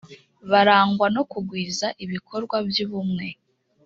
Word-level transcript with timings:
barangwa 0.51 1.05
no 1.15 1.23
kugwiza 1.31 1.87
ibikorwa 2.03 2.57
by 2.67 2.77
ubumwe 2.85 3.27